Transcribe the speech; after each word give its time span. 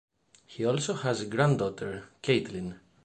He 0.47 0.65
also 0.65 0.95
has 0.95 1.21
one 1.21 1.29
granddaughter, 1.29 2.05
Kaitlin. 2.23 2.79